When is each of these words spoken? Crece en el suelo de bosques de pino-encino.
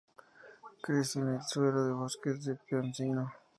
Crece 0.81 1.19
en 1.19 1.27
el 1.35 1.43
suelo 1.43 1.85
de 1.85 1.91
bosques 1.93 2.43
de 2.43 2.55
pino-encino. 2.55 3.31